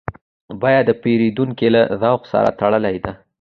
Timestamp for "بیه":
0.61-0.81